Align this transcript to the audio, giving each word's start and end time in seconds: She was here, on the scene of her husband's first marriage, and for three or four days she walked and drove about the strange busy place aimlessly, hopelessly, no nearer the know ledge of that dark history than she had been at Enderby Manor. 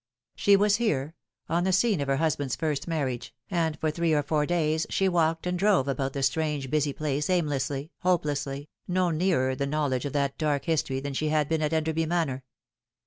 She 0.35 0.55
was 0.55 0.77
here, 0.77 1.13
on 1.47 1.63
the 1.63 1.71
scene 1.71 2.01
of 2.01 2.07
her 2.07 2.15
husband's 2.15 2.55
first 2.55 2.87
marriage, 2.87 3.35
and 3.51 3.77
for 3.79 3.91
three 3.91 4.13
or 4.15 4.23
four 4.23 4.47
days 4.47 4.87
she 4.89 5.07
walked 5.07 5.45
and 5.45 5.59
drove 5.59 5.87
about 5.87 6.13
the 6.13 6.23
strange 6.23 6.71
busy 6.71 6.91
place 6.91 7.29
aimlessly, 7.29 7.91
hopelessly, 7.99 8.67
no 8.87 9.11
nearer 9.11 9.53
the 9.53 9.67
know 9.67 9.85
ledge 9.85 10.05
of 10.05 10.13
that 10.13 10.39
dark 10.39 10.65
history 10.65 11.01
than 11.01 11.13
she 11.13 11.29
had 11.29 11.47
been 11.47 11.61
at 11.61 11.71
Enderby 11.71 12.07
Manor. 12.07 12.43